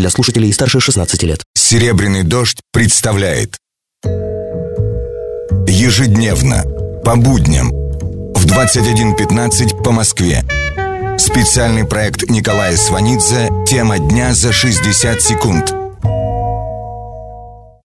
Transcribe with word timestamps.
для 0.00 0.08
слушателей 0.08 0.52
старше 0.52 0.80
16 0.80 1.22
лет. 1.24 1.40
«Серебряный 1.54 2.24
дождь» 2.24 2.60
представляет 2.72 3.58
Ежедневно, 5.68 6.64
по 7.04 7.16
будням, 7.16 7.68
в 8.34 8.42
21.15 8.48 9.84
по 9.84 9.92
Москве. 9.92 10.40
Специальный 11.18 11.86
проект 11.86 12.30
Николая 12.30 12.72
Сванидзе 12.72 13.48
«Тема 13.66 13.98
дня 13.98 14.32
за 14.32 14.52
60 14.52 15.20
секунд». 15.20 15.76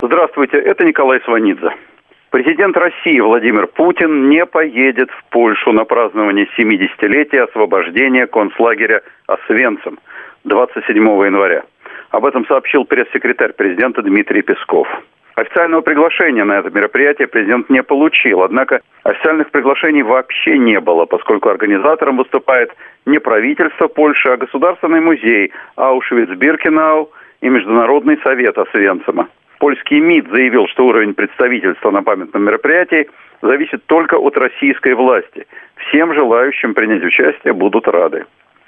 Здравствуйте, 0.02 0.58
это 0.58 0.84
Николай 0.84 1.20
Сванидзе. 1.24 1.70
Президент 2.30 2.76
России 2.76 3.20
Владимир 3.20 3.66
Путин 3.66 4.28
не 4.28 4.46
поедет 4.46 5.10
в 5.10 5.24
Польшу 5.30 5.72
на 5.72 5.84
празднование 5.84 6.46
70-летия 6.58 7.44
освобождения 7.44 8.26
концлагеря 8.26 9.02
Освенцим 9.26 9.98
27 10.44 10.96
января. 10.96 11.64
Об 12.10 12.26
этом 12.26 12.44
сообщил 12.46 12.84
пресс-секретарь 12.84 13.52
президента 13.52 14.02
Дмитрий 14.02 14.42
Песков. 14.42 14.88
Официального 15.36 15.80
приглашения 15.80 16.44
на 16.44 16.58
это 16.58 16.70
мероприятие 16.70 17.28
президент 17.28 17.70
не 17.70 17.82
получил, 17.82 18.42
однако 18.42 18.80
официальных 19.04 19.50
приглашений 19.50 20.02
вообще 20.02 20.58
не 20.58 20.80
было, 20.80 21.06
поскольку 21.06 21.48
организатором 21.48 22.16
выступает 22.16 22.72
не 23.06 23.18
правительство 23.20 23.86
Польши, 23.86 24.28
а 24.28 24.36
Государственный 24.36 25.00
музей 25.00 25.52
Аушвиц-Биркенау 25.76 27.10
и 27.40 27.48
Международный 27.48 28.18
совет 28.22 28.58
Освенцима. 28.58 29.28
Польский 29.60 30.00
МИД 30.00 30.28
заявил, 30.30 30.66
что 30.66 30.86
уровень 30.86 31.14
представительства 31.14 31.90
на 31.90 32.02
памятном 32.02 32.44
мероприятии 32.44 33.08
зависит 33.40 33.86
только 33.86 34.16
от 34.16 34.36
российской 34.36 34.94
власти. 34.94 35.46
Всем 35.76 36.12
желающим 36.12 36.74
принять 36.74 37.04
участие 37.04 37.54
будут 37.54 37.86
рады. 37.86 38.24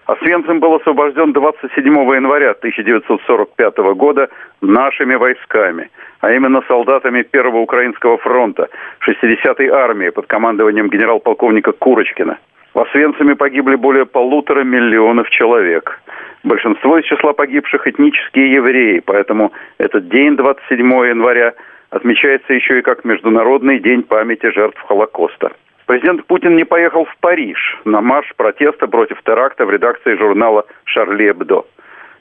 Освенцим 0.07 0.59
был 0.59 0.75
освобожден 0.75 1.33
27 1.33 1.87
января 1.87 2.51
1945 2.51 3.77
года 3.95 4.29
нашими 4.61 5.15
войсками, 5.15 5.91
а 6.21 6.33
именно 6.33 6.63
солдатами 6.67 7.23
Первого 7.23 7.59
Украинского 7.59 8.19
фронта 8.19 8.69
60-й 9.09 9.69
армии 9.69 10.11
под 10.11 10.27
командованием 10.27 10.89
генерал-полковника 10.89 11.73
Курочкина. 11.73 12.39
В 12.75 12.81
Освенциме 12.81 13.37
погибли 13.37 13.77
более 13.77 14.07
полутора 14.07 14.65
миллионов 14.65 15.31
человек. 15.31 16.01
Большинство 16.43 16.99
из 16.99 17.05
числа 17.05 17.33
погибших 17.33 17.87
этнические 17.87 18.53
евреи, 18.55 19.03
поэтому 19.05 19.53
этот 19.79 20.09
день, 20.09 20.37
27 20.37 20.79
января, 20.81 21.53
отмечается 21.91 22.55
еще 22.55 22.81
и 22.81 22.83
как 22.83 23.05
Международный 23.05 23.79
день 23.79 24.03
памяти 24.03 24.51
жертв 24.51 24.81
Холокоста. 24.81 25.53
Президент 25.93 26.25
Путин 26.25 26.57
не 26.57 26.65
поехал 26.65 27.05
в 27.05 27.15
Париж 27.21 27.59
на 27.85 28.01
марш 28.01 28.27
протеста 28.39 28.87
против 28.87 29.23
теракта 29.25 29.67
в 29.67 29.71
редакции 29.71 30.17
журнала 30.17 30.65
«Шарли 30.85 31.31
Эбдо». 31.31 31.67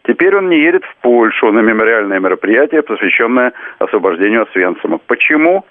Теперь 0.06 0.36
он 0.36 0.50
не 0.50 0.58
едет 0.58 0.84
в 0.84 0.96
Польшу 1.02 1.54
на 1.54 1.62
мемориальное 1.62 2.20
мероприятие, 2.20 2.82
посвященное 2.82 3.54
освобождению 3.80 4.42
Освенцима. 4.42 4.98
Почему? 5.08 5.64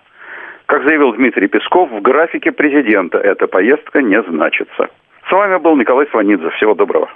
Как 0.64 0.82
заявил 0.84 1.12
Дмитрий 1.12 1.46
Песков, 1.46 1.90
в 1.90 2.00
графике 2.00 2.52
президента 2.52 3.18
эта 3.18 3.46
поездка 3.46 4.00
не 4.00 4.22
значится. 4.22 4.88
С 5.28 5.30
вами 5.30 5.58
был 5.58 5.76
Николай 5.76 6.06
Сванидзе. 6.06 6.48
Всего 6.56 6.72
доброго. 6.72 7.10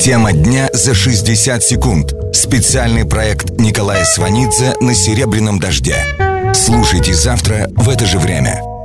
Тема 0.00 0.32
дня 0.32 0.66
за 0.72 0.92
60 0.96 1.62
секунд. 1.62 2.06
Специальный 2.32 3.08
проект 3.08 3.52
Николая 3.60 4.02
Сванидзе 4.02 4.74
на 4.80 4.92
«Серебряном 4.92 5.60
дожде». 5.60 6.02
Слушайте 6.52 7.12
завтра 7.12 7.70
в 7.76 7.88
это 7.88 8.06
же 8.06 8.18
время. 8.18 8.75